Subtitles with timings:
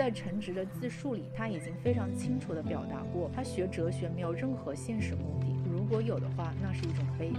[0.00, 7.38] 在陈直的自述里，他已经非常清楚地表达过，他学哲学没有任何现实目的，如果有的话，那是一种悲哀。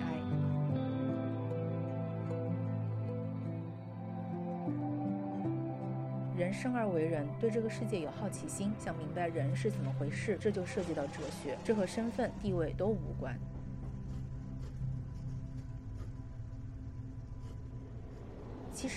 [6.37, 13.35] 人生而为人，对这个世界有好奇心，想明白人是怎么回事，这就涉及到哲学，这和身份地位都无关。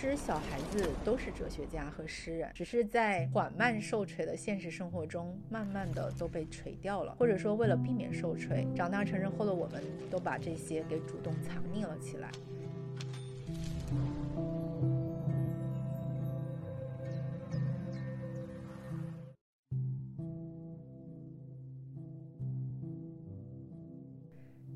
[0.04, 12.30] 其实小孩子都是哲学家和诗人，只是在缓慢受锤的现实生活中，慢慢的都被锤掉了，或者说为了避免受锤，长大成人后的我们都把这些给主动藏匿了起来。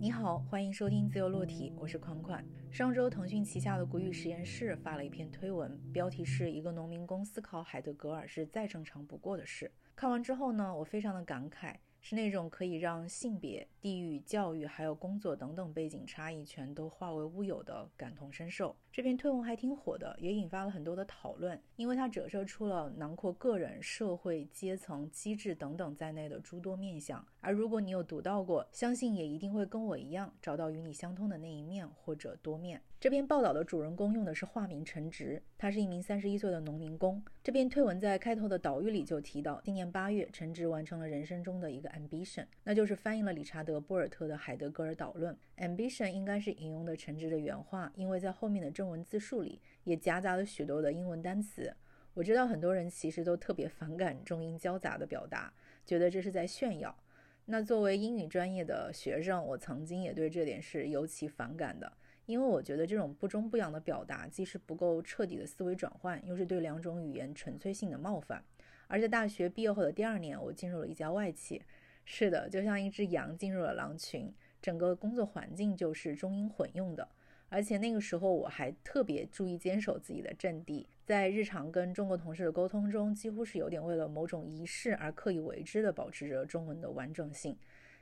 [0.01, 2.45] 你好，欢迎收听自由落体，我是款款。
[2.71, 9.73] 上周腾讯旗下的谷雨实验室发了一篇推文，标题是一个农民工思考海德格尔是再正常不过的事。
[9.97, 11.75] 看完之后呢，我非常的感慨。
[12.01, 18.77] 是那种可以让性别、地域、教育还有工作等等背景差异全都化为乌有的感同身受。
[18.99, 27.25] 这篇推文还挺火的，也引发了很多的讨论，因为它折射出了囊括个人、社会、阶层、机制等等在内的诸多面相。
[27.41, 32.83] 而如果你有读到过，相信也一定会跟我一样找到与你相通的那一面或者多面。
[33.01, 37.23] 这篇报道的主人公用的是化名陈直，他是一名三十一岁的农民工。
[37.45, 45.33] 这篇推文在开头的导语里就提到，今年八月，陈直完成了人生中的一个 ambition，那就是翻译了理查德·波尔特的《海德格尔导论》。
[45.65, 51.75] ambition 应该是引用的陈直的原话，因为在后面的正文字数里也夹杂了许多的英文单词。
[52.15, 55.53] 我知道很多人其实都特别反感中英交杂的表达，
[55.85, 56.97] 觉得这是在炫耀。
[57.45, 61.93] 那作为英语专业的学生，我曾经也对这点是尤其反感的。
[62.27, 68.45] 因为我觉得这种不中不洋的表达，既是不够彻底的思维转换，又是对两种语言纯粹性的冒犯。
[68.87, 71.63] 而在大学毕业后的第二年，我进入了一家外企，
[72.05, 77.09] 是的，就像一只羊进入了狼群，整个工作环境就是中英混用的。
[77.49, 87.57] 而且那个时候我还特别注意坚守自己的阵地，在日常跟中国同事的沟通中，几乎是有点为了某种仪式而刻意为之的保持着中文的完整性。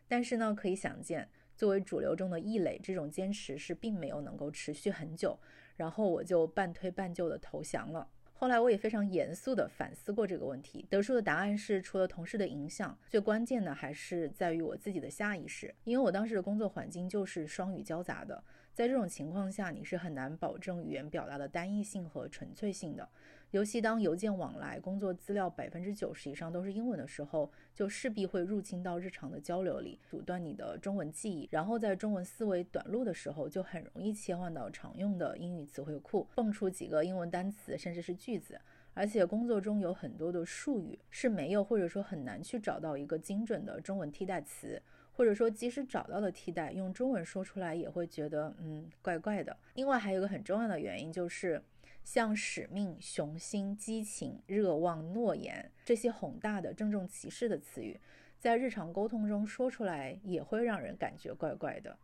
[0.08, 1.28] 但是呢，可以想见。
[1.56, 5.38] 作为主流中的异类，这种坚持是并没有能够持续很久，
[5.74, 8.06] 然后我就半推半就的投降了。
[8.34, 15.74] 后来我也非常严肃地反思过这个问题，得出的答案是，除了同事的影响，最关键的还是在于我自己的下意识。
[15.84, 18.44] 因为我当时的工作环境就是双语交杂的，
[18.76, 23.08] 在这种情况下，你是很难保证语言表达的单一性和纯粹性的。
[23.52, 31.48] 尤其当邮件往来、工作资料百分之九十以上都是英文的时候，就势必会入侵到日常的交流里，阻断你的中文记忆。
[31.50, 38.60] 然后在中文思维短路的时候，就很容易切换到常用的英语词汇库，蹦出几个英文单词，甚至是句子。
[38.92, 44.82] 而且工作中有很多的术语是没有，或者说很难去找到一个精准的中文替代词，
[45.16, 49.56] 或者说即使找到了替代，用中文说出来也会觉得嗯怪怪的。
[49.74, 51.62] 另外还有一个很重要的原因就是。
[52.04, 57.98] 像使命、雄心、激情、热望、诺言这些宏大的、郑重其事的词语，
[58.38, 61.98] 在日常沟通中说出来也会让人感觉怪怪的。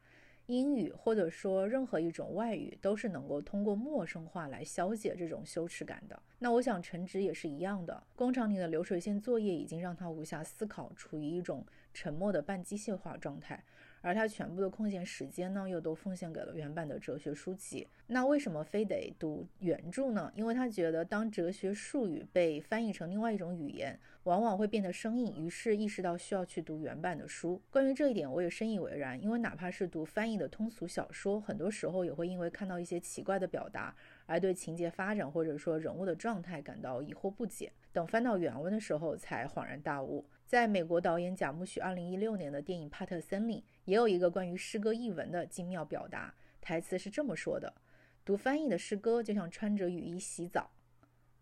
[0.46, 6.20] 英语或者说任何一种外语，都是能够通过陌生化来消解这种羞耻感的。
[6.40, 13.62] 那我想陈直也是一样的，工厂里的流水线作业已经让他无暇思考，处于一种沉默的半机械化状态。
[14.04, 17.86] 而他全部的空闲时间呢，又都奉献给了原版的哲学书籍。
[18.08, 20.32] 那为什么非得读原著呢？
[20.34, 27.62] 因为他觉得，当哲学术语被翻译成另外一种语言，往往会变得生硬，于是意识到需要去读原版的书。
[27.70, 29.22] 关于这一点，我也深以为然。
[29.22, 33.94] 因为哪怕是读翻译的通俗小说，很多时候也会因为看到一些奇怪的表达，
[34.26, 37.70] 而对情节发展或者说人物的状态感到疑惑不解。
[37.92, 40.26] 等翻到原文的时候，才恍然大悟。
[40.52, 46.34] 在美国导演贾木许2016年的电影《帕特森》里，也有一个关于诗歌译文的精妙表达。
[46.60, 47.72] 台词是这么说的
[48.22, 50.70] ：“读翻译的诗歌，就像穿着雨衣洗澡。”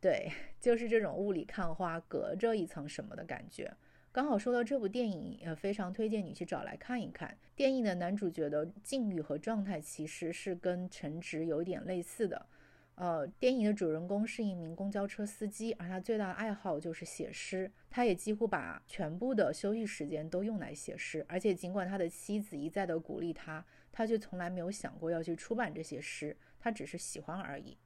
[0.00, 0.30] 对，
[0.60, 3.74] 就是这种雾里看花，隔着一层什么的感觉。
[4.12, 7.36] 刚好说到这部电影，也非常推荐你去找来看一看。
[7.56, 12.46] 电影的男主角的境遇和状态，其实是跟陈直有点类似的。
[13.00, 17.72] 呃，电影的主人公是一名公交车司机，而他最大的爱好就是写诗。
[17.88, 27.78] 他也几乎把全部的休息时间都用来写诗，而且尽管他的妻子一再的鼓励他，他却从来没有想过要去出版这些诗，他只是喜欢而已。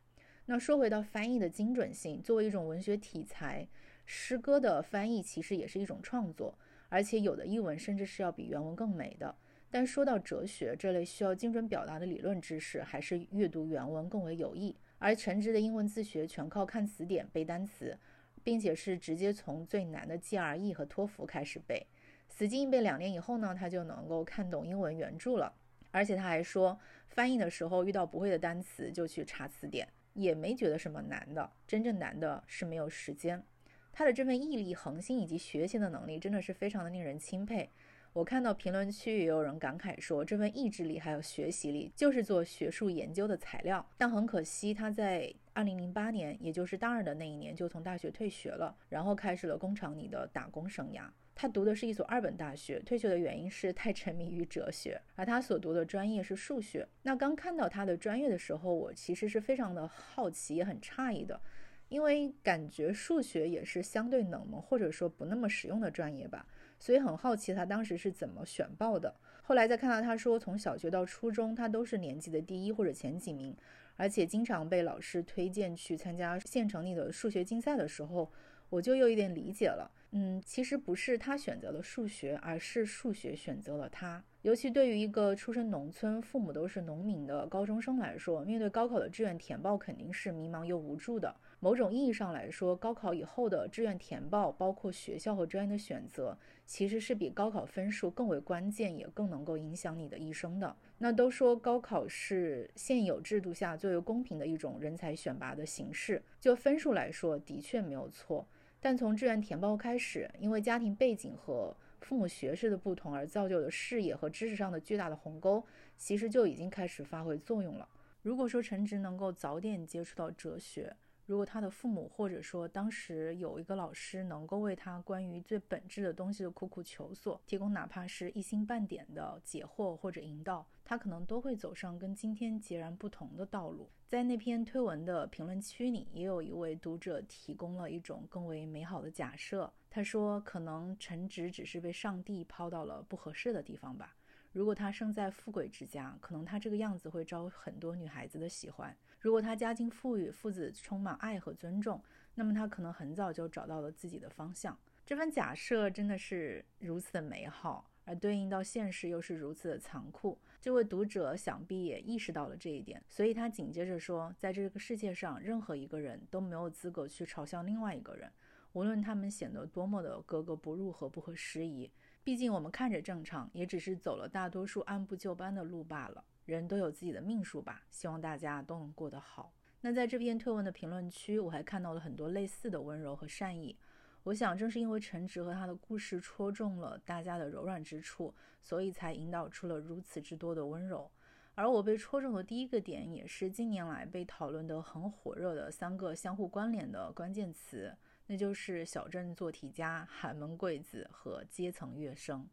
[0.46, 3.68] 那说回到翻译的精准性，作为一种文学题材，
[4.04, 6.58] 诗歌的翻译其实也是一种创作，
[6.88, 9.32] 而且有的译文甚至是要比原文更美的。
[9.70, 14.76] 但说到哲学这类需要精准表达的理论知识，还是阅读原文更为有益。
[15.04, 17.94] 而陈直的英文自学全靠看词典背单词，
[18.42, 21.86] 并且是直接从最难的 GRE 和托福开始背。
[22.26, 25.52] 死记硬背两年以后呢，他就能够看懂英文原著了。
[25.90, 31.52] 而且他还说，翻译的时候遇到不会的单词就去查词典，也没觉得什么难的。
[31.66, 33.44] 真正难的是没有时间。
[33.92, 37.68] 他的这份毅力、恒心以及学习的能力，真的是非常的令人钦佩。
[38.14, 43.84] 我看到评论区也有人感慨说，这份意志力还有学习力，就是做学术研究的材料。
[43.98, 51.02] 但很可惜，他在2008年，也就是大二的那一年，就从大学退学了，然后开始了工厂里的打工生涯。
[51.34, 56.86] 他读的是一所二本大学，退学的原因是太沉迷于哲学，而他所读的专业是数学。
[57.02, 61.40] 那刚看到他的专业的时候，我其实是非常的好奇，也很诧异的，
[61.88, 66.46] 因为感觉数学也是相对冷门或者说不那么实用的专业吧，
[66.84, 69.14] 所以很好奇他当时是怎么选报的。
[69.42, 73.56] 后来再看到他说，从小学到初中，他都是年级的第一或者前几名，
[73.96, 78.30] 而且经常被老师推荐去参加县城里的数学竞赛的时候。
[78.70, 84.24] 我就有一点理解了，嗯，其实不是他选择了数学，而是数学选择了他。
[84.42, 91.36] 尤其对于一个出身农村、父母都是农民的高中生来说，面对高考的志愿填报，肯定是迷茫又无助的。
[91.64, 100.76] 某种意义上来说，高考以后的志愿填报，包括学校和专业的选择，其实是比高考分数更为关键，也更能够影响你的一生的。
[100.98, 108.46] 那都说高考是现有制度下最为公平的一种人才选拔的形式，就分数来说，的确没有错。
[108.78, 115.64] 但从志愿填报开始，因为家庭背景和父母学识的不同而造就的视野和知识上的巨大的鸿沟，
[115.96, 117.88] 其实就已经开始发挥作用了。
[118.20, 120.94] 如果说陈直能够早点接触到哲学，
[121.26, 133.90] 如果他的父母或者说当时有一个老师能够为他关于最本质的东西的苦苦求索提供哪怕是一星半点的解惑或者引导，他可能都会走上跟今天截然不同的道路。
[134.06, 139.72] 在那篇推文的评论区里，也有一位读者提供了一种更为美好的假设。
[139.90, 144.14] 他说：“可能陈直只是被上帝抛到了不合适的地方吧。
[144.52, 148.94] 如果他生在富贵之家，可能他这个样子会招很多女孩子的喜欢。”
[149.24, 151.98] 如果他家境富裕，父子充满爱和尊重，
[152.34, 154.78] 那么他可能很早就找到了自己的方向。
[155.06, 160.38] 这番假设真的是如此的美好，而对应到现实又是如此的残酷。
[160.60, 168.30] 这位读者想必也意识到了这一点，所以他紧接着说：“在这个世界上，任何一个人都没有资格去嘲笑另外一个人，
[168.74, 171.90] 无论他们显得多么的格格不入和不合时宜。
[172.22, 179.52] 毕竟我们看着正常，也只是走了大多数按部就班的路罢了。”人都有自己的命数吧，希望大家都能过得好。
[179.80, 183.76] 那在这篇推文的评论区，我还看到了很多类似的温柔和善意。
[184.22, 191.10] 我想，正是因为陈直和他的故事戳中了大家的柔软之处，所以才引导出了如此之多的温柔。
[191.54, 197.94] 而我被戳中的第一个点，也是近年来被讨论得很火热的三个相互关联的关键词，
[198.26, 202.48] 那就是小镇做题家、寒门贵子和阶层跃升。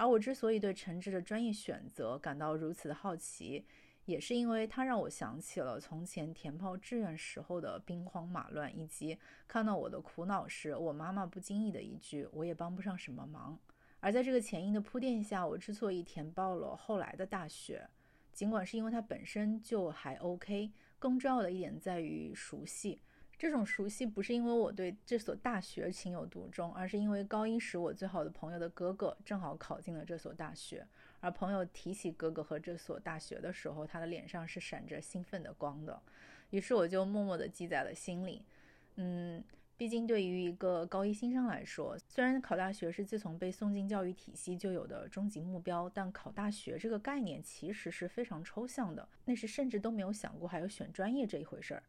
[0.00, 3.66] 而我之所以对陈志的专业选择感到如此的好奇，
[4.06, 13.60] 也是因为他让我想起了从前填报志愿时候的兵荒马乱，以及看到我的苦恼时，我妈妈不经意的一句“我也帮不上什么忙”。
[14.00, 17.86] 而在这个前因的铺垫下，我之所以填报了后来的大学，
[18.32, 23.02] 尽管是因为它本身就还 OK，更重要的一点在于熟悉。
[23.40, 30.86] 这种熟悉不是因为我对这所大学情有独钟，而是因为高一时我最好的朋友的哥哥正好考进了这所大学，
[31.20, 36.02] 而朋友提起哥哥和这所大学的时候，他的脸上是闪着兴奋的光的，
[36.50, 38.44] 于是我就默默地记在了心里。
[38.96, 39.42] 嗯，
[39.78, 51.82] 毕竟对于一个高一新生来说，虽然考大学是自从被送进教育体系就有的终极目标，但考大学这个概念其实是非常抽象的，那时甚至都没有想过还有选专业这一回事儿。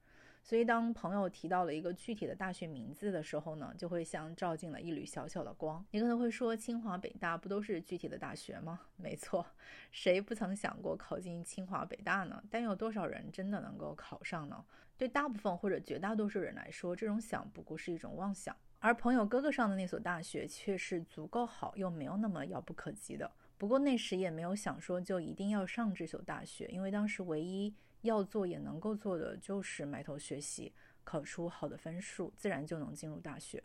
[0.44, 5.86] 所以，当朋友提到了一个具体的大学名字的时候呢，就会像照进了一缕小小的光。
[5.92, 8.82] 你可能会说，清华、北大不都是具体的大学吗？
[8.98, 9.46] 没错，
[9.92, 12.44] 谁不曾想过考进清华、北大呢？
[12.50, 14.66] 但有多少人真的能够考上呢？
[14.98, 18.56] 对大部分或者绝大多数人来说，这种想不过是一种妄想。
[18.80, 23.32] 而朋友哥哥上的那所大学却是足够好，又没有那么遥不可及的。
[23.60, 27.74] 不过那时也没有想说就一定要上这所大学，因为当时唯一。
[28.02, 33.64] 要做也能够做的就是埋头学习，考出好的分数，自然就能进入大学。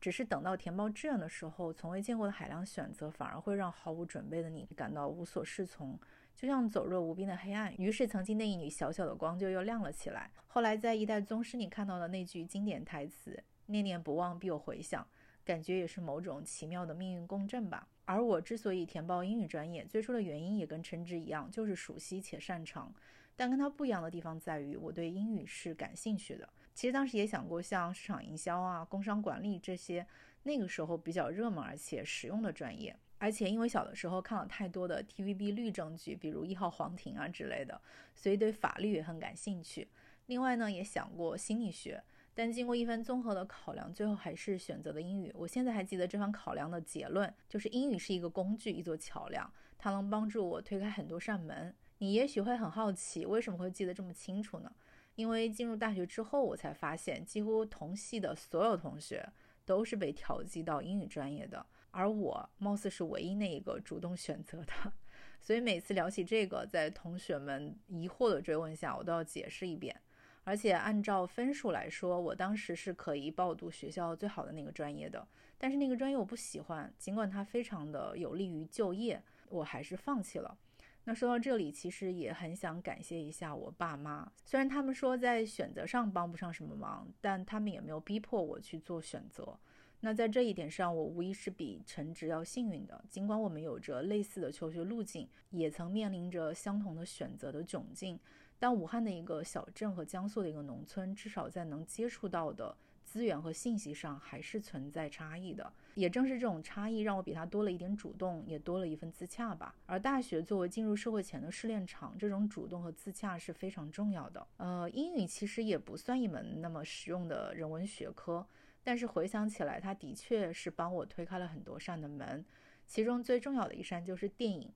[0.00, 5.96] 只是等到填报志愿的时候，从未见过的海量选择，反而会让毫无准备的你感到无所适从，
[6.34, 7.72] 就像走入无边的黑暗。
[7.76, 10.28] 于是，曾经那一缕小小的光就又亮了起来。
[10.48, 15.06] 后来，在一代宗师里看到的那句经典台词“念念不忘，必有回响”，
[15.44, 17.86] 感觉也是某种奇妙的命运共振吧。
[18.04, 22.92] 而我之所以填报英语专业，最初的原因也跟陈直一样，就是熟悉且擅长。
[23.36, 30.06] 但跟它不一样的地方在于，我对英语是感兴趣的，其实当时也想过像市场营销啊、工商管理这些
[30.42, 32.96] 那个时候比较热门而且实用的专业。
[33.18, 37.80] 而且因为小的时候看了太多的 TVB 律政剧，比如《一号皇庭》啊之类的，
[38.16, 39.86] 所以对法律也很感兴趣。
[40.26, 42.02] 另外呢，也想过心理学，
[42.34, 45.32] 但经过一番综合的考量，最后还是选择了英语。
[45.36, 49.48] 我现在还记得这番考量的结论，就是英语是一个工具，一座桥梁，
[49.78, 51.72] 它能帮助我推开很多扇门。
[52.02, 54.72] 你也许会很好奇，为什么会记得这么清楚呢？
[55.14, 59.24] 因为进入大学之后，我才发现，几乎同系的所有同学
[59.64, 61.64] 都是被调剂到英语专业的。
[61.92, 64.92] 而我貌似是唯一那一个主动选择的，
[65.40, 69.94] 所以每次聊起这个，在同学们疑惑的追问下，我都要解释一遍。
[70.42, 75.24] 而且按照分数来说，我当时是可以报读学校最好的那个专业的，
[75.56, 80.58] 但是那个专业我不喜欢，尽管它非常的有利于就业，我还是放弃了。
[81.04, 89.58] 那说到这里，其实也很想感谢一下我爸妈，虽然他们说在选择上帮不上什么忙，但他们也没有逼迫我去做选择。
[90.04, 93.04] 那在这一点上，我无疑是比陈直要幸运的。
[93.08, 98.18] 尽管我们有着类似的求学路径，也曾面临着相同的选择的窘境，
[98.58, 105.72] 但武汉的一个小镇和江苏的一个农村，至少在能接触到的资源和信息上，还是存在差异的。
[105.94, 109.74] 也正是这种差异，让我比他多了一点主动，也多了一份自洽吧。
[109.84, 114.46] 而大学作为进入社会前的试炼场，这种主动和自洽是非常重要的。
[114.56, 118.46] 呃，英语其实也不算一门那么实用的人文学科。
[118.82, 122.44] 但是回想起来，它的确是帮我推开了很多扇的门，
[122.86, 124.72] 其中最重要的一扇就是电影。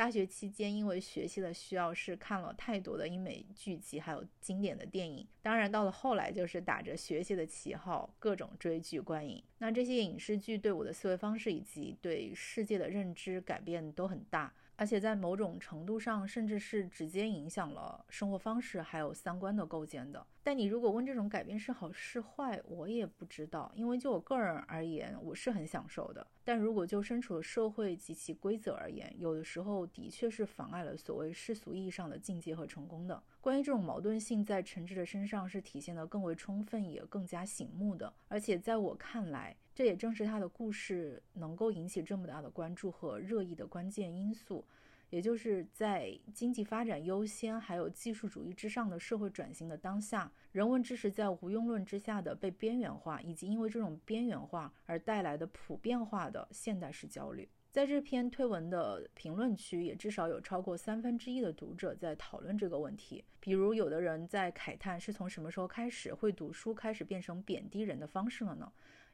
[0.00, 5.26] 大学期间，因为学习的需要，是看了太多的英美剧集，还有经典的电影。
[5.42, 9.44] 当然，到了后来，就是打着学习的旗号，各种追剧观影。
[9.58, 14.50] 那这些影视剧对我的思维方式以及对世界的认知改变都很大。
[14.80, 20.26] 而且在某种程度上，甚至是直接影响了生活方式还有三观的构建的。
[20.42, 23.70] 但你如果问这种改变是好是坏，我也不知道。
[23.74, 26.26] 因为就我个人而言，我是很享受的。
[26.42, 33.22] 但如果就身处的社会及其规则而言，有的时候的确是妨碍了所谓世俗意义上的境界和成功的。
[33.42, 38.10] 关于这种矛盾性，在陈志的身上是体现得更为充分，也更加醒目的。
[38.28, 44.62] 而且在我看来，这也正是他的故事能够引起这么大的关注和热议的关键因素，
[45.08, 57.48] 也就是在经济发展优先还有技术主义之上的社会转型的当下，人文知识在无用论之下的被边缘化，以及因为这种边缘化而带来的普遍化的现代式焦虑。
[57.70, 63.24] 在这篇推文的评论区，也至少有超过三分之一的读者在讨论这个问题。
[63.38, 68.70] 比如，有的人在慨叹是从什么时候开始，会读书开始变成贬低人的方式了呢？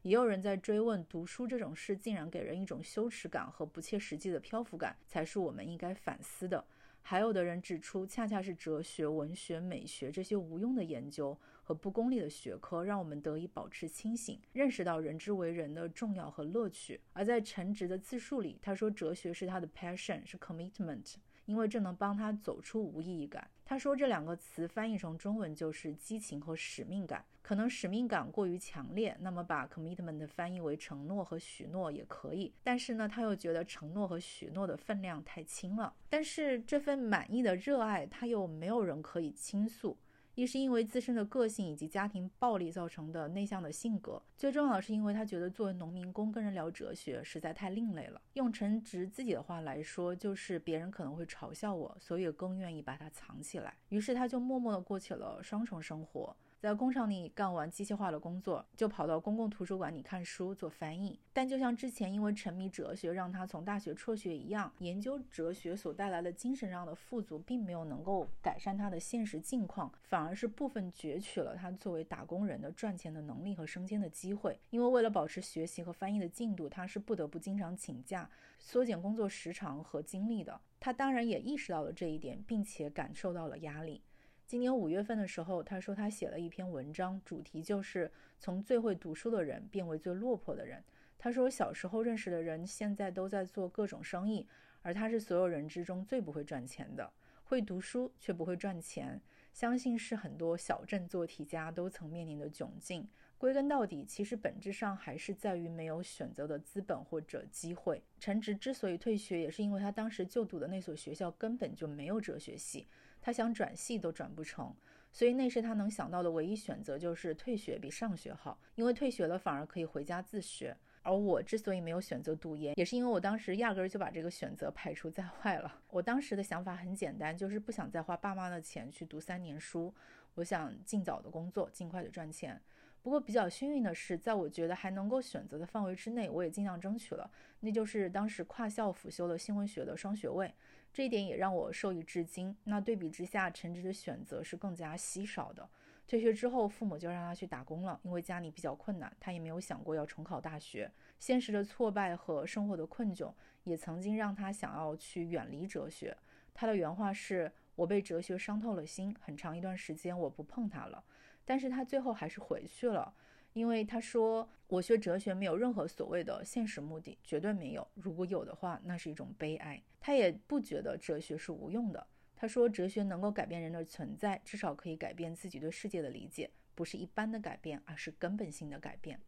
[0.06, 6.64] 也有人在追问，读书这种事竟然给人一种羞耻感和不切实际的漂浮感，才是我们应该反思的。
[7.02, 17.00] 还有的人指出，恰恰是哲学、文学、美学这些无用的研究和不功利的学科，让我们得以保持清醒，认识到人之为人的重要和乐趣。
[17.12, 21.16] 而在陈直的自述里，他说，哲学是他的 passion，是 commitment。
[21.46, 23.48] 因为这能帮他走出无意义感。
[23.64, 27.24] 他说这两个词翻译成中文就是激情和使命感。
[27.46, 32.52] 可能使命感过于强烈，那么把 commitment 翻译为承诺和许诺也可以。
[32.64, 35.94] 但是呢，他又觉得承诺和许诺的分量太轻了。
[36.10, 39.96] 但是这份满意的热爱，他又没有人可以倾诉。
[40.34, 48.20] 一是因为自身的个性以及家庭暴力造成的内向的性格，最重要的是因为他觉得作为农民工跟人聊哲学实在太另类了。
[48.32, 53.76] 用陈直自己的话来说，就是别人可能会嘲笑我，所以更愿意把它藏起来。
[53.90, 56.36] 于是他就默默地过起了双重生活。
[56.58, 61.20] 在工厂里干完机械化的工作，就跑到公共图书馆里看书做翻译。
[61.32, 74.58] 但就像之前因为沉迷哲学让他从大学辍学一样，研究哲学所带来的精神上的富足，并没有能够改善他的现实境况，反而是部分攫取了他作为打工人的赚钱的能力和升迁的机会。
[74.70, 80.58] 因为为了保持学习和翻译的进度，他是不得不经常请假，缩减工作时长和精力的。
[80.80, 84.02] 他当然也意识到了这一点，并且感受到了压力。
[84.46, 90.84] 今年五月份的时候，他说他写了一篇文章，主题就是从最会读书的人变为最落魄的人。
[91.18, 94.46] 他说小时候认识的人现在都在做各种生意，
[94.82, 97.12] 而他是所有人之中最不会赚钱的，
[97.42, 99.20] 会读书却不会赚钱。
[99.52, 103.08] 相信是很多小镇做题家都曾面临的窘境。
[103.38, 108.00] 归根到底，其实本质上还是在于没有选择的资本或者机会。
[108.20, 112.86] 陈直之所以退学，也是因为他当时就读的那所学校根本就没有哲学系。
[113.26, 114.72] 他想转系都转不成，
[115.10, 120.76] 所以那时他能想到的唯一选择就是退学比上学好，因为退学了反而可以回家自学。
[121.02, 125.80] 而我之所以没有选择读研，也是因为我当时压根儿就把这个选择排除在外了。
[125.88, 129.92] 我当时的想法很简单，就是不想再花爸妈的钱去读三年书。
[130.34, 132.62] 我想尽早的工作，尽快的赚钱。
[133.02, 137.28] 不过比较幸运的是，在我觉得还能够选择的范围之内，我也尽量争取了。
[137.58, 140.54] 那就是当时跨校辅修了新闻学的双学位，
[140.96, 142.56] 这一点也让我受益至今。
[142.64, 145.68] 那对比之下，陈职的选择是更加稀少的。
[146.06, 150.90] 退学之后，父母就让他去打工了，因为家里比较困难，他也没有想过要重考大学。
[151.18, 153.30] 现实的挫败和生活的困窘，
[153.64, 156.16] 也曾经让他想要去远离哲学。
[156.54, 161.04] 他的原话是：“我被哲学伤透了心，很长一段时间我不碰它了。”
[161.44, 163.14] 但是他最后还是回去了，
[163.56, 167.88] 因为他说我学哲学没有任何所谓的现实目的，绝对没有。
[167.94, 169.82] 如果有的话，那是一种悲哀。
[169.98, 172.06] 他也不觉得哲学是无用的。
[172.36, 179.18] 他说哲学能够改变人的存在，至少可以改变自己对世界的理解，不是一般的改变，而是根本性的改变。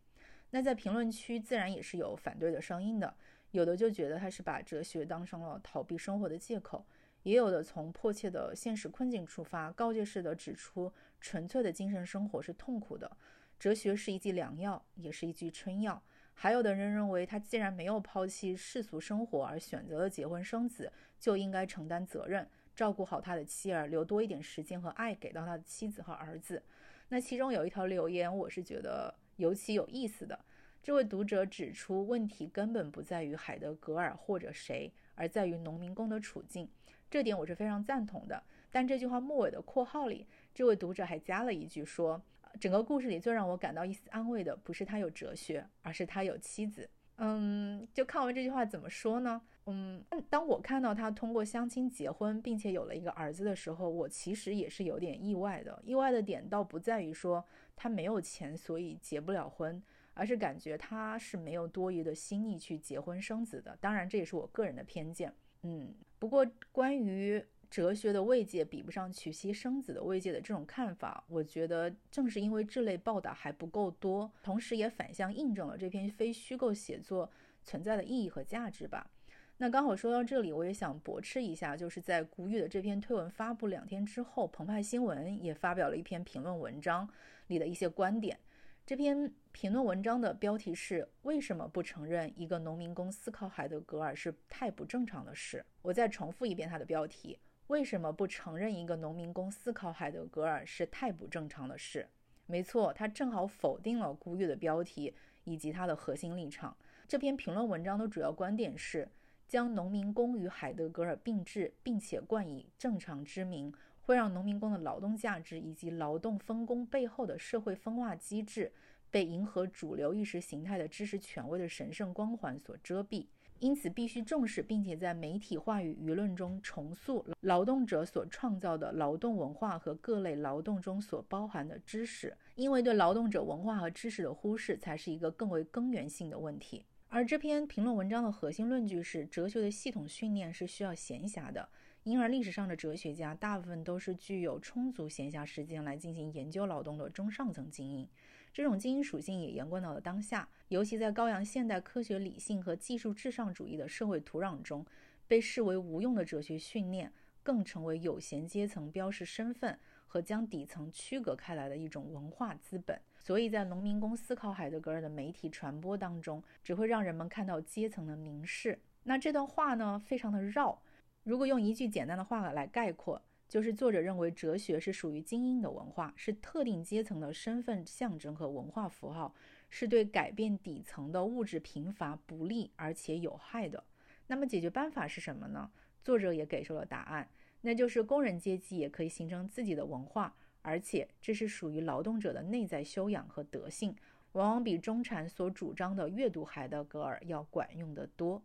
[0.51, 3.17] 那在评论区自然也是有反对的声音的，
[3.53, 6.85] 有的就觉得他是把哲学当成了逃避生活的借口。
[7.23, 13.11] 也有的从迫切的现实困境出发，告诫式的指出，纯粹的精神生活是痛苦的，
[13.59, 16.03] 哲学是一剂良药，也是一剂春药。
[16.33, 26.63] 还有的人认为，他既然没有抛弃世俗生活而选择了结婚生子，就应该承担责任，照顾好他的妻儿，留多一点时间和爱给到他的妻子和儿子。
[27.09, 30.39] 那其中有一条留言，我是觉得尤其有意思的。
[30.81, 36.71] 这位读者指出，问题根本不在于海德格尔或者谁，而在于农民工的处境。
[37.11, 42.23] 这点我是非常赞同的，但这句话末尾的括号里，这位读者还加了一句说
[42.61, 46.89] ：“整个故事里最让我感到一丝安慰的，不是他有哲学，而是他有妻子。”
[47.21, 49.43] 嗯，就看完这句话怎么说呢？
[49.67, 55.83] 嗯，当我看到他通过相亲结婚，并且有了一个儿子的时候，我其实也是有点意外的。
[55.85, 59.83] 意外的点倒不在于说他没有钱，所以结不了婚，
[60.15, 63.77] 而是感觉他是没有多余的心力去结婚生子的。
[63.81, 65.35] 当然，这也是我个人的偏见。
[65.63, 65.93] 嗯。
[66.21, 77.31] 不过，关于哲学的慰藉比不上娶妻生子的慰藉的这种看法，我觉得正是因为这类报道还不够多，同时也反向印证了这篇非虚构写作
[77.63, 79.11] 存在的意义和价值吧。
[79.59, 87.09] 那刚好说到这里，我也想驳斥一下，就是在古语的这篇推文发布两天之后，澎湃新闻也发表了一篇评论文章
[87.49, 88.39] 里的一些观点。
[88.87, 95.63] 这篇评论文章的标题是“为什么不承认一个农民工思考海德格尔是太不正常的事”。
[95.83, 102.09] 我再重复一遍它的标题：“为什么不承认一个农民工思考海德格尔是太不正常的事？”
[102.47, 106.77] 没错，他正好否定了孤玉的标题以及它的核心立场。
[107.07, 109.09] 这篇评论文章的主要观点是
[109.47, 113.73] 将农民工与海德格尔并置，并且冠以正常之名。
[114.01, 118.73] 会让农民工的劳动价值以及劳动分工背后的社会分化机制
[119.11, 123.27] 被迎合主流意识形态的知识权威的神圣光环所遮蔽，
[123.61, 136.85] 因此必须重视，并且在媒体话语舆论中重塑劳动者所创造的劳动文化和各类劳动中所包含的知识，因为对劳动者文化和知识的忽视才是一个更为根源性的问题。
[137.09, 141.69] 而这篇评论文章的核心论据是，哲学的系统训练是需要闲暇的。
[142.05, 148.09] 因而，历史上的哲学家大部分都是具有充足闲暇时间来进行研究劳动的中上层精英。
[148.53, 154.85] 这种精英属性也延贯到了当下，尤其在高扬现代科学理性和技术至上主义的社会土壤中，
[155.27, 163.01] 被视为无用的哲学训练，更成为有闲阶层标识身份和将底层区隔开来的一种文化资本。
[163.19, 168.81] 所以在农民工思考海德格尔的媒体传播当中，只会让人们看到阶层的凝视。
[169.03, 170.81] 那这段话呢，非常的绕。
[171.25, 179.35] 如果用一句简单的话来概括，就是作者认为哲学是属于精英的文化，是特定阶层的身份象征和文化符号，
[179.71, 183.83] 是对改变底层的物质贫乏不利而且有害的。
[184.27, 185.71] 那么解决办法是什么呢？
[186.05, 187.27] 作者也给出了答案，
[187.63, 193.97] 那就是工人阶级也可以形成自己的文化，而且这是属于劳动者的内在修养和德性，
[194.33, 198.43] 往往比中产所主张的阅读海德格尔要管用得多。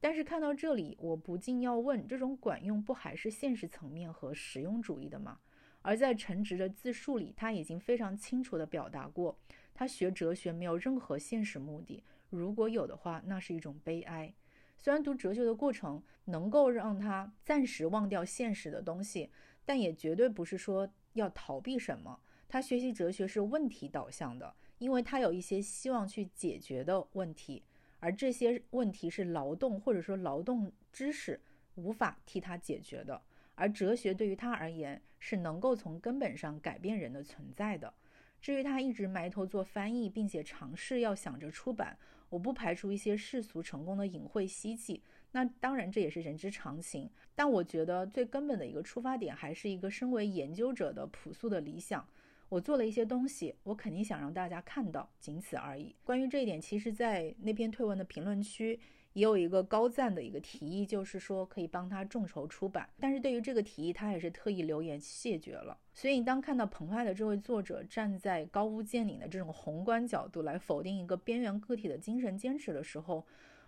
[0.00, 5.40] 但是看到这里，我不禁要问：这种管用不还是现实层面和实用主义的吗？
[5.82, 9.38] 而在陈直的自述里，他已经非常清楚地表达过，
[9.74, 14.32] 他学哲学没有任何现实目的，如果有的话，那是一种悲哀。
[14.76, 19.30] 虽然读哲学的过程能够让他暂时忘掉现实的东西，
[19.64, 22.20] 但也绝对不是说要逃避什么。
[22.48, 27.64] 他学习哲学是问题导向的，因为他有一些希望去解决的问题。
[28.00, 31.40] 而这些问题是劳动或者说劳动知识
[31.74, 33.20] 无法替他解决的，
[33.54, 37.92] 而哲学对于他而言是能够从根本上改变人的存在的。
[38.40, 47.10] 至于他一直埋头做翻译，并且尝试要想着出版，我不排除一些世俗成功的隐晦希冀，那当然这也是人之常情。
[47.34, 52.06] 但我觉得最根本的一个出发点，还是一个身为研究者的朴素的理想。
[52.48, 55.94] 我做了一些东西，我肯定想让大家看到，仅此而已。
[56.02, 58.80] 关于这一点，其实，在那篇推文的评论区
[59.12, 62.88] 也有一个高赞的一个提议，就是说可以帮他众筹出版。
[62.98, 65.76] 但是对于这个提议，他也是特意留言谢绝了。
[65.92, 73.26] 所以，当看到澎湃的这位作者站在高屋建瓴的这种宏观角度来否定一个边缘个体的精神坚持的时候，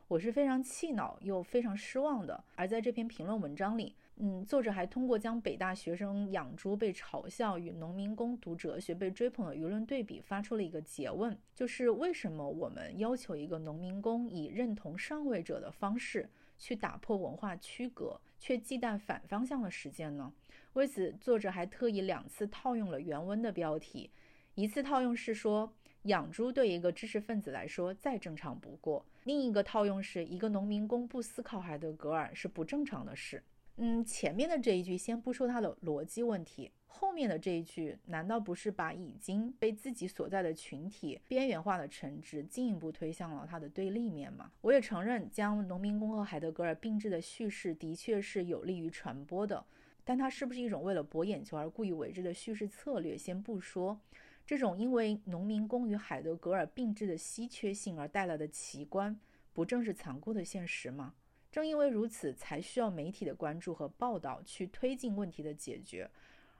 [0.08, 2.42] 我是非常气恼又非常失望的。
[2.54, 16.28] 而在这篇评论文章里，嗯，作者还通过将北大学生养猪被嘲笑与农民工读哲学被追捧的舆论对比，发出了一个诘问：就是为什么我们要求一个农民工以认同上位者的方式
[16.58, 20.30] 去打破文化区隔，却忌惮反方向的实践呢？
[20.74, 24.10] 为此，作者还特意两次套用了原文的标题，
[24.54, 33.42] 一次套用是说养猪对一个知识分子来说再正常不过，另一个套用是一个农民工不思考海德格尔是不正常的事。
[33.82, 44.52] 嗯，前面的这一句先不说它的逻辑问题，后面的这一句难道不是把已经被自己所在的群体边缘化的陈直进一步推向了它的对立面吗？
[44.60, 49.64] 我也承认，将农民工和海德格尔并置的叙事的确是有利于传播的，
[50.04, 53.16] 但它是不是一种为了博眼球而故意为之的叙事策略？
[53.16, 53.98] 先不说，
[54.44, 59.18] 这种因为农民工与海德格尔并置的稀缺性而带来的奇观，
[59.54, 61.14] 不正是残酷的现实吗？
[61.50, 66.08] 正因为如此，才需要媒体的关注和报道去推进问题的解决。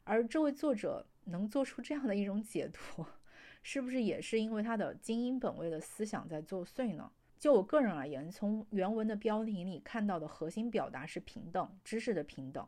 [0.05, 3.05] 而这位作者能做出这样的一种解读，
[3.63, 7.13] 是不是也是因为他的精英本位的思想在作祟呢？
[7.39, 12.67] 就我个人而言，从原文的标题里看到的核心表达是平等，知识的平等。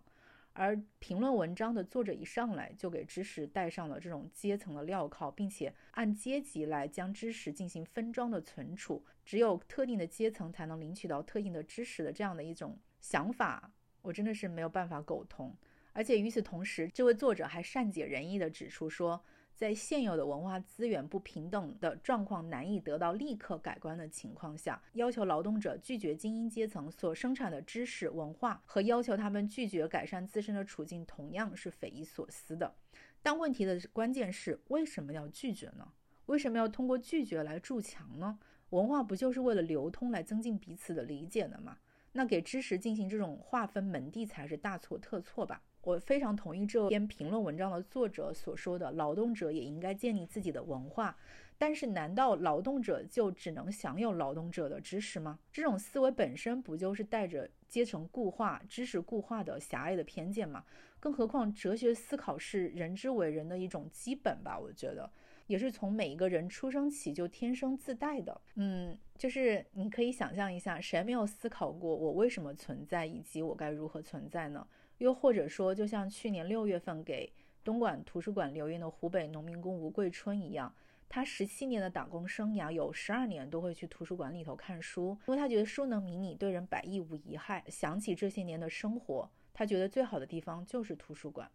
[0.55, 15.57] 而评论文章的作者一上来就给知识戴上了这种阶层的镣铐，并且按阶级来将知识进行分装的存储，只有特定的阶层才能领取到特定的知识的这样的一种想法，我真的是没有办法苟同。
[15.93, 19.25] 而且与此同时，这位作者还善解人意地指出说。
[19.55, 32.75] 在现有的文化资源不平等的状况难以得到立刻改观的情况下，要求劳动者拒绝精英阶层所生产的知识文化，和要求他们拒绝改善自身的处境，同样是匪夷所思的。
[33.23, 35.93] 但问题的关键是，为什么要拒绝呢？
[36.27, 38.39] 为什么要通过拒绝来筑墙呢？
[38.71, 41.79] 文化不就是为了流通来增进彼此的理解的吗？
[42.13, 45.63] 那给知识进行这种划分门第才是大错特错吧？
[45.83, 51.17] 我非常同意这篇评论文章的作者所说的，劳动者也应该建立自己的文化。
[51.59, 55.39] 但是，难道劳动者就只能享有劳动者的知识吗？
[55.53, 60.65] 这种思维本身不就是带着阶层固化、知识固化的狭隘的偏见吗？
[60.99, 64.59] 更何况，哲学思考是人之为人的一种基本吧？
[64.59, 65.09] 我觉得，
[65.47, 68.41] 也是从每一个人出生起就天生自带的。
[68.55, 74.67] 嗯，就是你可以想象一下，谁没有思考过我为什么存在，以及我该如何存在呢？
[75.03, 77.33] 又或者说，就像去年六月份给
[77.65, 80.73] 东莞图书馆留言的湖北农民工吴桂春一样，
[81.09, 87.65] 他十七年的打工生涯有十二年都会去图书馆里头看书，因为他觉得书能迷你，对人百益无一害。
[87.67, 91.51] 想起这些年的生活，他觉得最好的地方就是图书馆。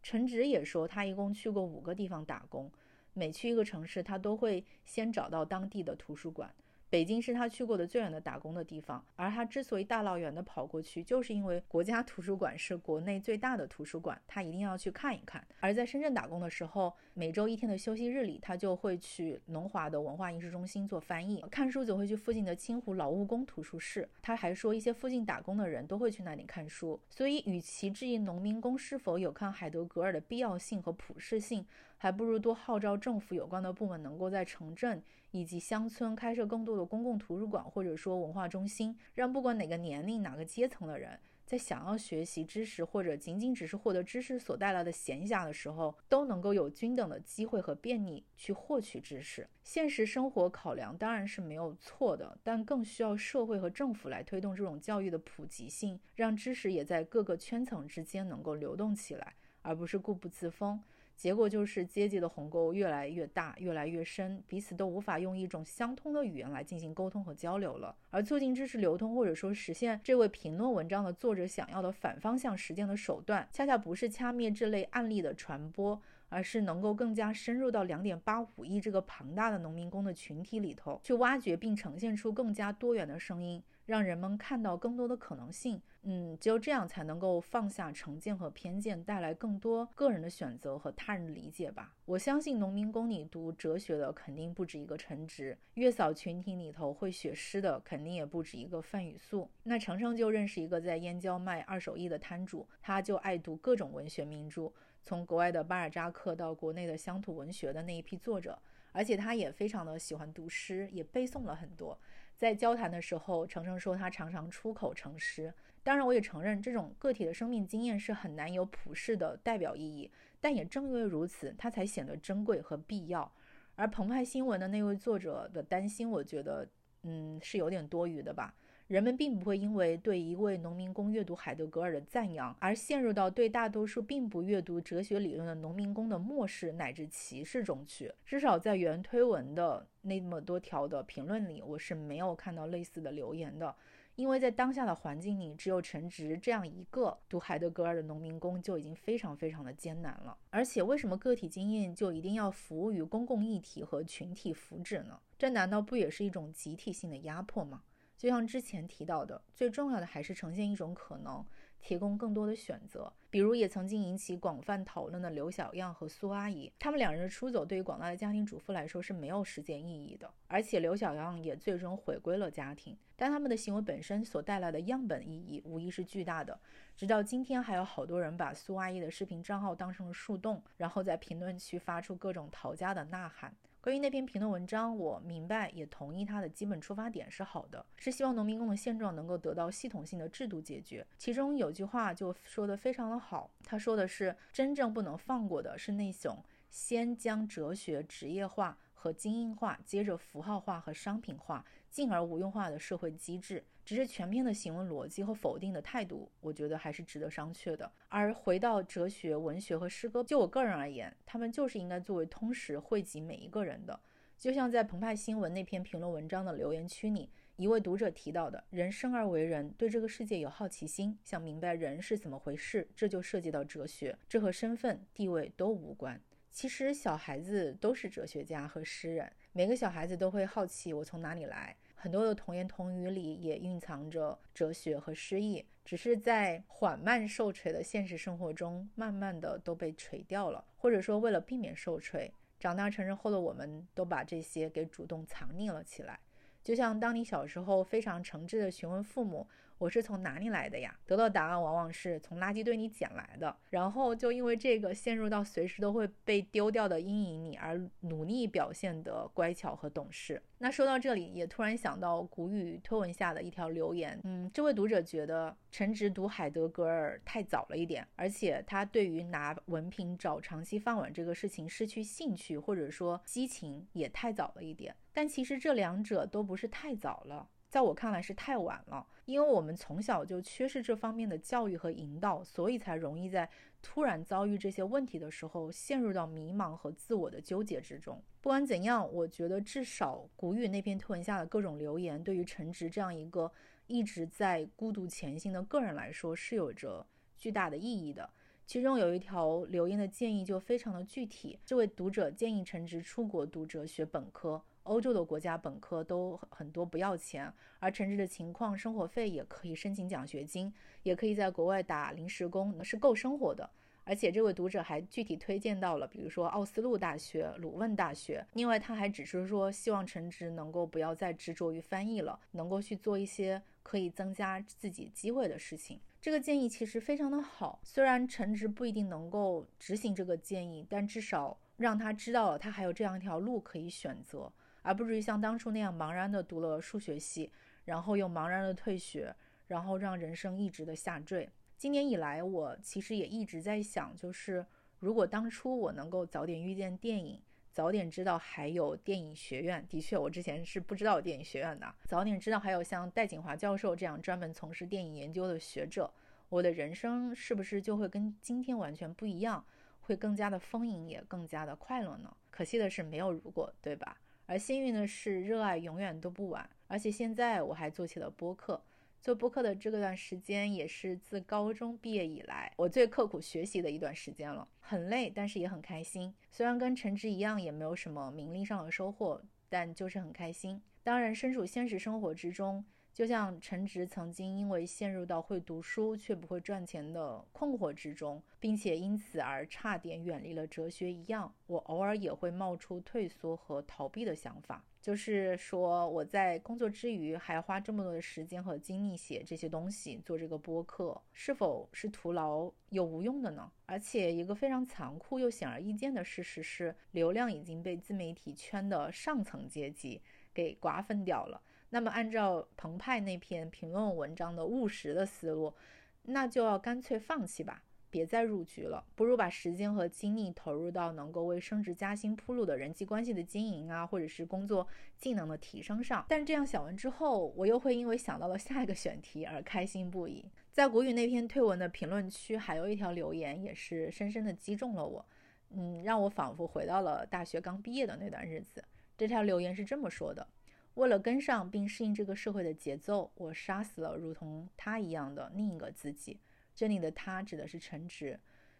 [0.00, 2.70] 陈直也说，他一共去过五个地方打工，
[3.14, 6.54] 每去一个城市，他都会先找到当地的图书馆。
[6.92, 15.42] 北京是他去过的最远的打工的地方，而他之所以大老远的跑过去，就是因为国家图书馆是国内最大的图书馆，他一定要去看一看。
[15.60, 24.06] 而在深圳打工的时候，每周一天的休息日里，他就会去龙华的文化艺术中心做翻译，看书则会去附近的清湖劳务工图书室。
[24.20, 27.00] 他还说，一些附近打工的人都会去那里看书。
[27.08, 31.66] 所以，与其质疑农民工是否有看海德格尔的必要性和普适性，
[32.02, 35.00] 还不如多号召政府有关的部门能够在城镇。
[35.30, 49.48] 以及乡村开设更多的公共图书馆，或者说文化中心，让不管哪个年龄、哪个阶层的人，在想要学习知识，或者仅仅只是获得知识所带来的闲暇的时候，都能够有均等的机会和便利去获取知识。
[49.62, 60.78] 现实生活考量当然是没有错的，但更需要社会和政府来推动这种教育的普及性，让知识也在各个圈层之间能够流动起来，而不是固步自封。
[61.22, 67.94] 结果就是阶级的鸿沟越来越大，越来越深，彼此都无法用一种相通的语言来进行沟通和交流了。
[68.10, 83.62] 而促进知识流通，或者说实现这位评论文章的作者想要的反方向实践的手段，恰恰不是掐灭这类案例的传播，而是能够更加深入到两点八五亿这个庞大的农民工的群体里头，去挖掘并呈现出更加多元的声音。
[83.86, 91.94] 让人们看到更多的可能性，嗯，只有这样才能够放下成见和偏见，带来更多个人的选择和他人的理解吧。
[92.06, 99.48] 我相信农民工里读哲学的肯定不止一个陈直，月嫂群体里头会写诗的肯定也不止一个范雨素。
[99.62, 104.72] 那程程就认识一个在燕郊卖二手衣的摊主，他就爱读各种文学名著，
[105.04, 108.60] 从国外的巴尔扎克到国内的乡土文学的那一批作者，
[108.90, 111.96] 而且他也非常的喜欢读诗，也背诵了很多。
[112.36, 115.54] 在交谈的时候，程程说他常常出口成诗。
[115.84, 120.10] 当然，我也承认这种个体的生命经验是很难有普世的代表意义。
[120.40, 123.32] 但也正因为如此，它才显得珍贵和必要。
[123.74, 126.68] 而澎湃新闻的那位作者的担心，我觉得，
[127.02, 128.54] 嗯，是有点多余的吧。
[128.88, 138.12] 人们并不会因为对一位农民工阅读海德格尔的赞扬，而陷入到对大多数并不阅读哲学理论的农民工的漠视乃至歧视中去。
[138.26, 143.74] 至少在原推文的那么多条的评论里，我是没有看到类似的留言的。
[144.14, 150.36] 因为在当下的环境里，只有陈直这样一个读海德格尔的农民工就已经非常非常的艰难了。
[150.50, 155.18] 而且，为什么个体经验就一定要服务于公共议题和群体福祉呢？
[155.38, 157.82] 这难道不也是一种集体性的压迫吗？
[158.18, 161.44] 就像之前提到的，最重要的还是呈现一种可能，
[161.82, 163.12] 提供更多的选择。
[163.28, 170.30] 比如，也曾经引起广泛讨论的刘小样和苏阿姨，他们两人出走对于广大的家庭主妇来说是没有实践意义的。
[170.46, 176.58] 而且，刘小样也最终回归了家庭，但他们的行为本身所带来的样本意义无疑是巨大的。
[176.94, 183.54] 直到今天，还有好多人把苏阿姨的视频账号当成了树洞，然后在评论区发出各种逃家的呐喊。
[183.82, 191.04] 关于那篇评论文章，我明白也同意他的基本出发点是好的，是希望农民工的现状能够得到系统性的制度解决。
[191.18, 201.64] 其中有句话就说的非常的好，他说的是真正不能放过的是那种先将哲学职业化和精英化，接着符号化和商品化。
[201.90, 207.90] 进而无用化的社会机制，只是全篇的行文逻辑和否定的态度，我觉得还是值得商榷的。
[208.08, 213.98] 而回到哲学、文学和诗歌，就我个人而言，他们就是应该作为通识惠及每一个人的。
[214.38, 226.20] 就像在澎湃新闻那篇评论文章的留言区里，一位读者提到的：“人生而为人，对这个世界有好奇心，想明白人是怎么回事，这就涉及到哲学，这和身份地位都无关。
[226.50, 246.18] 其实小孩子都是哲学家和诗人，每个小孩子都会好奇我从哪里来。”很多的童言童语里也蕴藏着哲学和诗意，只是在缓慢受锤的现实生活中，慢慢的都被锤掉了，或者说为了避免受锤，长大成人后的我们都把这些给主动藏匿了起来。
[246.60, 249.46] 就像当你小时候非常诚挚的询问父母。
[249.82, 250.96] 我是从哪里来的呀？
[251.06, 260.40] 得到答案往往是从垃圾堆里捡来的，然后就因为这个陷入到随时都会被丢掉的阴影里，而努力表现的乖巧和懂事。
[260.58, 274.94] 那说到这里，也突然想到古语推文下的一条留言，嗯，这位读者觉得陈直读海德格尔太早了一点，而且他对于拿文凭找长期饭碗这个事情失去兴趣或者说激情也太早了一点。
[275.12, 277.48] 但其实这两者都不是太早了。
[277.72, 283.48] 在我看来是太晚了，因为我们从小就缺失这方面的教育和引导，所以才容易在
[283.80, 288.22] 突然遭遇这些问题的时候陷入到迷茫和自我的纠结之中。
[288.42, 293.50] 不管怎样，我觉得至少古语那篇推文下的各种留言，对于陈直这样一个
[293.86, 297.06] 一直在孤独前行的个人来说，是有着
[297.38, 298.28] 巨大的意义的。
[298.66, 304.62] 其中有一条留言的建议就非常的具体，这位读者建议陈直出国读哲学本科。
[304.84, 313.68] 欧洲的国家本科都很多不要钱，而陈直的情况，生活费也可以申请奖学金，也可以在国外打临时工，是够生活的。
[314.04, 318.44] 而且这位读者还具体推荐到了，比如说奥斯陆大学、鲁汶大学。
[318.54, 326.00] 另外，他还只是说希望陈直能够不要再执着于翻译了，能够去做一些可以增加自己机会的事情。
[326.20, 334.52] 这个建议其实非常的好，虽然陈直不一定能够执行这个建议，但至少让他知道了他还有这样一条路可以选择。
[334.82, 337.50] 而不至于像当初那样茫然的读了数学系，
[337.84, 339.34] 然后又茫然的退学，
[339.66, 341.48] 然后让人生一直的下坠。
[341.78, 344.64] 今年以来，我其实也一直在想，就是
[344.98, 347.42] 如果当初我能够早点遇见电影，
[347.72, 356.12] 早点知道还有电影学院，的确，我之前是不知道电影学院的，早点知道还有像戴锦华教授这样专门从事电影研究的学者，
[356.48, 359.64] 我的人生是不是就会跟今天完全不一样，
[360.02, 362.36] 会更加的丰盈，也更加的快乐呢？
[362.50, 364.20] 可惜的是，没有如果，对吧？
[364.46, 366.68] 而幸运的是，热爱永远都不晚。
[366.86, 368.82] 而且现在我还做起了播客，
[369.20, 376.34] 做播客的这段时间，也是自高中毕业以来我最刻苦学习的一段时间了，很累，但是也很开心。
[376.50, 380.82] 虽然跟陈直一样，也没有什么名利上的收获，但就是很开心。
[381.02, 382.84] 当然，身处现实生活之中。
[383.12, 394.82] 就像陈直曾经因为陷入到会读书却不会赚钱的困惑之中，并且因此而差点远离了哲学一样，我偶尔也会冒出退缩和逃避的想法。
[395.02, 403.70] 就是说，我在工作之余还花这么多的时间和精力写这些东西，做这个播客，是否是徒劳又无用的呢？
[403.84, 410.22] 而且，一个非常残酷又显而易见的事实是，流量已经被自媒体圈的上层阶级
[410.54, 411.60] 给瓜分掉了。
[411.94, 415.74] 那么，按照澎湃那篇评论文章的务实的思路，
[416.22, 426.24] 那就要干脆放弃吧，别再入局了，不如把时间和精力投入到能够为升职加薪铺路的人际关系的经营啊，或者是工作技能的提升上。
[426.30, 430.50] 但这样想完之后，我又会因为想到了下一个选题而开心不已。
[430.70, 435.22] 在谷雨那篇推文的评论区，还有一条留言也是深深的击中了我，
[435.68, 438.82] 嗯，让我仿佛回到了大学刚毕业的那段日子。
[439.18, 440.48] 这条留言是这么说的。
[440.94, 446.38] 为了跟上并适应这个社会的节奏，我杀死了如同他一样的另一个自己。
[446.74, 448.38] 这里的他指的是陈直，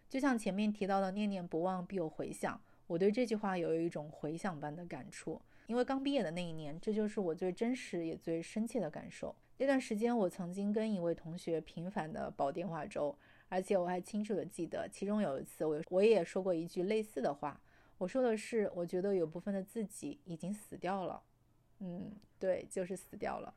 [0.09, 2.61] 就像前面提到的“念念不忘，必有回响”。
[2.87, 9.35] 我对这句话有一种回响般的感触，因为刚毕业的那一年，这就是我最真实也最深切的感受。
[9.57, 13.17] 那段时间，我曾经跟一位同学频繁的煲电话粥，
[13.49, 17.59] 而且我还清楚的记得，其中有一次，我我也说过一句类似的话。
[17.99, 21.23] 我说的是，我觉得有部分的自己已经死掉了。
[21.85, 23.53] 嗯，对，就是死掉了。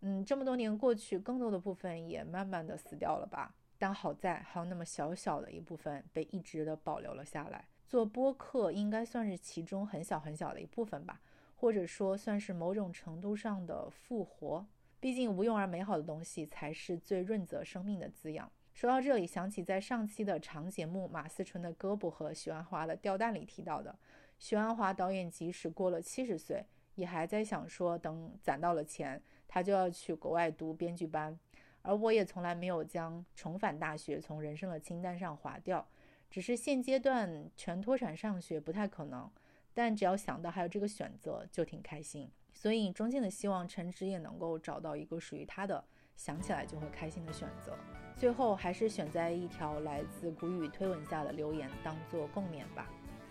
[0.00, 3.54] 嗯，这么多年过去，更多的部分也慢慢的死掉了吧。
[3.78, 7.64] 但好在还有那么小小的一部分被一直的保留了下来。
[7.86, 11.20] 做播客应该算是其中很小很小的一部分吧，
[11.54, 14.66] 或者说算是某种程度上的复活。
[14.98, 18.50] 毕竟无用而美好的东西才是最润泽生命的滋养。
[18.74, 23.96] 说到这里，想起在上期的长节目《马思纯的胳膊和许鞍华的吊带》里提到的，
[24.38, 26.64] 许鞍华导演即使过了七十岁。
[26.98, 31.38] 也还在想说，等攒到了钱，他就要去国外读编剧班。
[31.82, 35.86] 而我也从来没有将重返大学从人生的清单上划掉，
[36.28, 39.30] 只是现阶段全脱产上学不太可能。
[39.72, 42.28] 但只要想到还有这个选择，就挺开心。
[42.52, 45.84] 所以衷心的希望陈直也能够找到一个属于他的，
[46.16, 47.78] 想起来就会开心的选择。
[48.16, 52.90] 最后还是选在一条来自谷雨推文下的留言当做共勉吧。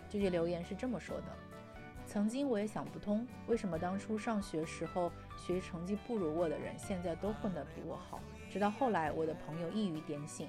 [0.09, 1.46] 这句留言是这么说的。
[2.07, 8.21] 曾经我也想不通，为什么当初上学时候学习成绩不如我的人，现在都混得比我好。
[8.49, 10.47] 直到后来，我的朋友一语点醒：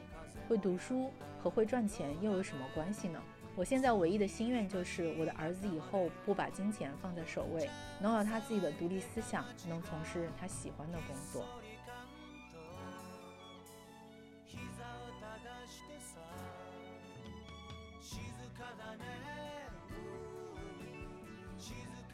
[0.48, 1.10] 会读书
[1.42, 3.20] 和会赚钱又有什么关系呢？
[3.56, 7.68] 我现在唯一的心愿就是，我的儿子以后不把金钱放在首位，
[8.00, 11.44] 能有他自己的独立思想，能从事他喜欢的工作。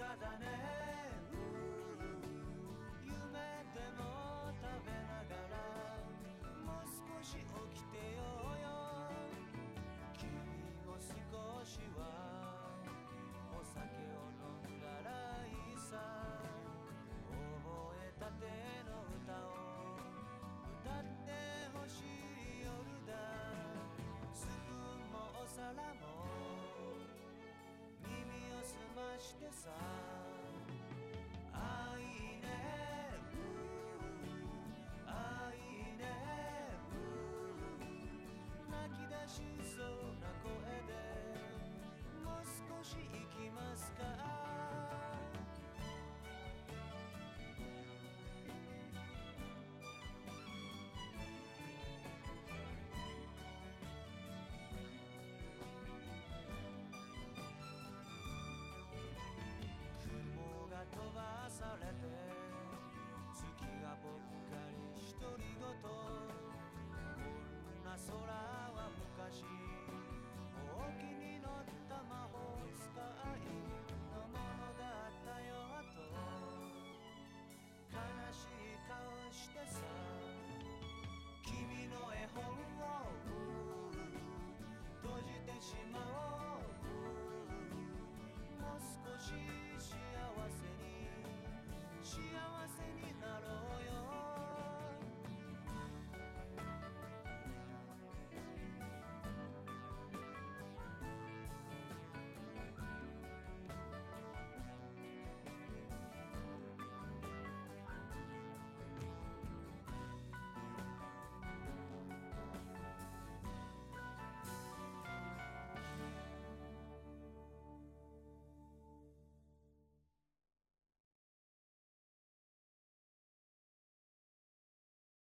[0.06, 0.83] cada neve.